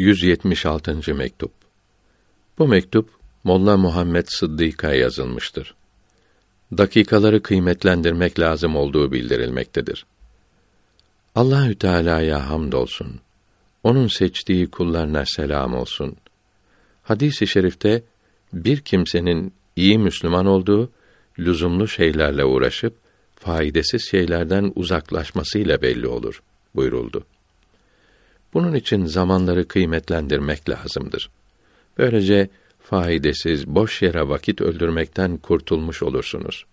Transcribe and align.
176. 0.00 1.14
mektup. 1.14 1.52
Bu 2.58 2.68
mektup 2.68 3.10
Molla 3.44 3.76
Muhammed 3.76 4.26
Sıddık'a 4.28 4.94
yazılmıştır. 4.94 5.74
Dakikaları 6.78 7.42
kıymetlendirmek 7.42 8.40
lazım 8.40 8.76
olduğu 8.76 9.12
bildirilmektedir. 9.12 10.06
Allahü 11.34 11.74
Teala'ya 11.74 12.50
hamdolsun. 12.50 13.20
Onun 13.82 14.08
seçtiği 14.08 14.70
kullarına 14.70 15.24
selam 15.26 15.74
olsun. 15.74 16.16
Hadis-i 17.02 17.46
şerifte 17.46 18.02
bir 18.52 18.80
kimsenin 18.80 19.52
iyi 19.76 19.98
Müslüman 19.98 20.46
olduğu 20.46 20.90
lüzumlu 21.38 21.88
şeylerle 21.88 22.44
uğraşıp 22.44 22.94
faydasız 23.36 24.02
şeylerden 24.10 24.72
uzaklaşmasıyla 24.74 25.82
belli 25.82 26.06
olur 26.06 26.42
buyuruldu. 26.74 27.24
Bunun 28.54 28.74
için 28.74 29.04
zamanları 29.04 29.68
kıymetlendirmek 29.68 30.68
lazımdır. 30.68 31.30
Böylece 31.98 32.48
faydasız, 32.82 33.66
boş 33.66 34.02
yere 34.02 34.28
vakit 34.28 34.60
öldürmekten 34.60 35.36
kurtulmuş 35.36 36.02
olursunuz. 36.02 36.64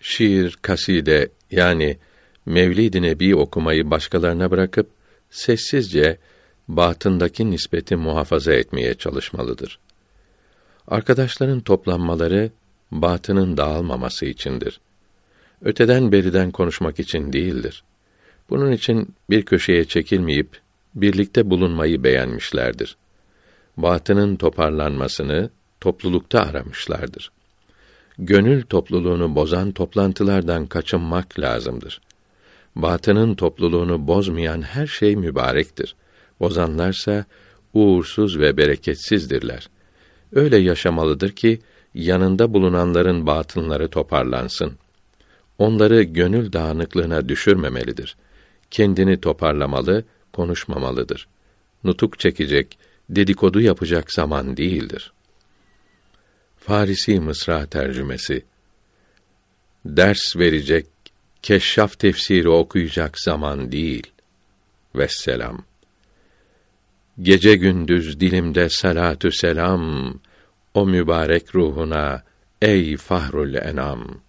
Şiir, 0.00 0.58
kaside 0.62 1.28
yani 1.50 1.98
Mevlid-i 2.46 3.02
Nebi 3.02 3.36
okumayı 3.36 3.90
başkalarına 3.90 4.50
bırakıp 4.50 4.90
sessizce 5.30 6.18
batındaki 6.68 7.50
nispeti 7.50 7.96
muhafaza 7.96 8.52
etmeye 8.52 8.94
çalışmalıdır. 8.94 9.78
Arkadaşların 10.88 11.60
toplanmaları 11.60 12.50
batının 12.90 13.56
dağılmaması 13.56 14.26
içindir. 14.26 14.80
Öteden 15.62 16.12
beriden 16.12 16.50
konuşmak 16.50 17.00
için 17.00 17.32
değildir. 17.32 17.84
Bunun 18.50 18.72
için 18.72 19.14
bir 19.30 19.42
köşeye 19.42 19.84
çekilmeyip 19.84 20.60
birlikte 20.94 21.50
bulunmayı 21.50 22.04
beğenmişlerdir. 22.04 22.96
Batının 23.76 24.36
toparlanmasını 24.36 25.50
toplulukta 25.80 26.40
aramışlardır. 26.40 27.30
Gönül 28.18 28.62
topluluğunu 28.62 29.34
bozan 29.34 29.72
toplantılardan 29.72 30.66
kaçınmak 30.66 31.40
lazımdır. 31.40 32.00
Batının 32.76 33.34
topluluğunu 33.34 34.06
bozmayan 34.06 34.62
her 34.62 34.86
şey 34.86 35.16
mübarektir. 35.16 35.94
Bozanlarsa 36.40 37.24
uğursuz 37.74 38.38
ve 38.38 38.56
bereketsizdirler. 38.56 39.68
Öyle 40.32 40.56
yaşamalıdır 40.56 41.30
ki 41.30 41.60
yanında 41.94 42.54
bulunanların 42.54 43.26
batınları 43.26 43.88
toparlansın. 43.88 44.72
Onları 45.58 46.02
gönül 46.02 46.52
dağınıklığına 46.52 47.28
düşürmemelidir. 47.28 48.16
Kendini 48.70 49.20
toparlamalı, 49.20 50.04
konuşmamalıdır. 50.32 51.28
Nutuk 51.84 52.18
çekecek, 52.18 52.78
dedikodu 53.10 53.60
yapacak 53.60 54.12
zaman 54.12 54.56
değildir. 54.56 55.12
Farisi 56.58 57.20
Mısra 57.20 57.66
tercümesi 57.66 58.44
Ders 59.84 60.36
verecek, 60.36 60.86
keşşaf 61.42 61.98
tefsiri 61.98 62.48
okuyacak 62.48 63.20
zaman 63.20 63.72
değil. 63.72 64.06
Vesselam. 64.94 65.64
Gece 67.22 67.56
gündüz 67.56 68.20
dilimde 68.20 68.68
salatü 68.70 69.32
selam, 69.32 70.14
o 70.74 70.86
mübarek 70.86 71.54
ruhuna 71.54 72.22
ey 72.62 72.96
fahrul 72.96 73.54
enam. 73.54 74.20